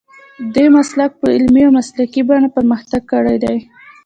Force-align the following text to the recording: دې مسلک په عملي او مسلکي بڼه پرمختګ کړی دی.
دې 0.55 0.65
مسلک 0.77 1.11
په 1.21 1.27
عملي 1.35 1.61
او 1.65 1.71
مسلکي 1.79 2.21
بڼه 2.29 2.47
پرمختګ 2.57 3.01
کړی 3.11 3.37
دی. 3.43 3.57